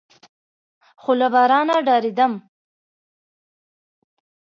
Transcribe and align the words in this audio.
خو 1.01 1.11
له 1.19 1.27
بارانه 1.33 1.75
ډارېدم. 1.85 2.33